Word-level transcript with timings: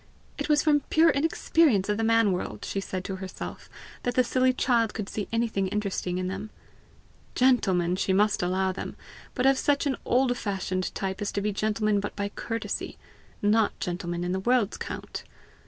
It 0.39 0.49
was 0.49 0.63
from 0.63 0.79
pure 0.89 1.11
inexperience 1.11 1.87
of 1.87 1.95
the 1.97 2.03
man 2.03 2.31
world, 2.31 2.65
she 2.65 2.79
said 2.79 3.03
to 3.03 3.17
herself, 3.17 3.69
that 4.01 4.15
the 4.15 4.23
silly 4.23 4.51
child 4.51 4.95
could 4.95 5.07
see 5.07 5.27
anything 5.31 5.67
interesting 5.67 6.17
in 6.17 6.25
them! 6.27 6.49
GENTLEMEN 7.35 7.97
she 7.97 8.11
must 8.11 8.41
allow 8.41 8.71
them 8.71 8.95
but 9.35 9.45
of 9.45 9.59
such 9.59 9.85
an 9.85 9.97
old 10.03 10.35
fashioned 10.35 10.95
type 10.95 11.21
as 11.21 11.31
to 11.33 11.41
be 11.41 11.53
gentlemen 11.53 11.99
but 11.99 12.15
by 12.15 12.29
courtesy 12.29 12.97
not 13.43 13.79
gentlemen 13.79 14.23
in 14.23 14.31
the 14.31 14.39
world's 14.39 14.77
count! 14.77 15.23